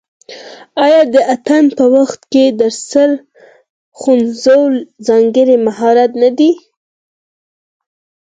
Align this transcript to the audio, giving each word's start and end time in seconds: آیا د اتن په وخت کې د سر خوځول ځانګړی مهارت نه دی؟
آیا 0.85 1.01
د 1.13 1.15
اتن 1.33 1.65
په 1.77 1.85
وخت 1.95 2.21
کې 2.31 2.45
د 2.59 2.61
سر 2.89 3.09
خوځول 3.99 4.73
ځانګړی 5.07 5.55
مهارت 5.67 6.11
نه 6.21 6.29
دی؟ 6.37 6.51